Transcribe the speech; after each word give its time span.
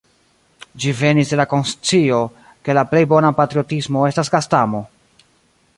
Ĝi 0.83 0.93
venis 1.01 1.33
de 1.33 1.39
la 1.41 1.45
konscio, 1.51 2.23
ke 2.69 2.75
la 2.79 2.85
plej 2.95 3.03
bona 3.13 3.33
patriotismo 3.41 4.07
estas 4.13 4.33
gastamo! 4.37 4.83